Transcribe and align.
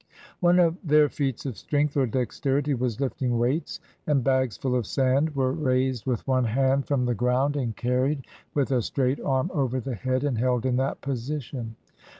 One 0.39 0.57
of 0.57 0.77
their 0.83 1.09
feats 1.09 1.45
of 1.45 1.59
strength, 1.59 1.95
or 1.95 2.07
dexterity, 2.07 2.73
was 2.73 2.99
lifting 2.99 3.37
weights; 3.37 3.79
and 4.07 4.23
bags 4.23 4.57
full 4.57 4.73
of 4.75 4.87
sand 4.87 5.35
were 5.35 5.51
raised 5.51 6.07
with 6.07 6.27
one 6.27 6.45
hand 6.45 6.87
27 6.87 6.87
EGYPT 6.87 6.87
from 6.87 7.05
the 7.05 7.13
ground, 7.13 7.55
and 7.55 7.75
carried 7.77 8.25
with 8.55 8.71
a 8.71 8.81
straight 8.81 9.19
arm 9.21 9.51
over 9.53 9.79
the 9.79 9.93
head, 9.93 10.23
and 10.23 10.39
held 10.39 10.65
in 10.65 10.77
that 10.77 11.01
position. 11.01 11.75